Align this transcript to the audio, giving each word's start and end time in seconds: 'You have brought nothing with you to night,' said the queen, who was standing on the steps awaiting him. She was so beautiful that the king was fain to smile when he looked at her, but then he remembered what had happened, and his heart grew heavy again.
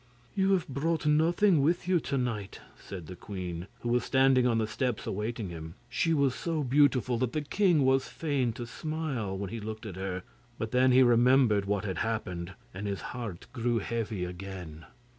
'You 0.33 0.53
have 0.53 0.67
brought 0.67 1.05
nothing 1.05 1.61
with 1.61 1.87
you 1.87 1.99
to 1.99 2.17
night,' 2.17 2.59
said 2.75 3.05
the 3.05 3.15
queen, 3.15 3.67
who 3.81 3.89
was 3.89 4.03
standing 4.03 4.47
on 4.47 4.57
the 4.57 4.65
steps 4.65 5.05
awaiting 5.05 5.49
him. 5.49 5.75
She 5.89 6.11
was 6.11 6.33
so 6.33 6.63
beautiful 6.63 7.19
that 7.19 7.33
the 7.33 7.43
king 7.43 7.85
was 7.85 8.07
fain 8.07 8.51
to 8.53 8.65
smile 8.65 9.37
when 9.37 9.51
he 9.51 9.59
looked 9.59 9.85
at 9.85 9.97
her, 9.97 10.23
but 10.57 10.71
then 10.71 10.91
he 10.91 11.03
remembered 11.03 11.65
what 11.65 11.85
had 11.85 11.99
happened, 11.99 12.55
and 12.73 12.87
his 12.87 13.01
heart 13.13 13.45
grew 13.53 13.77
heavy 13.77 14.25
again. 14.25 14.87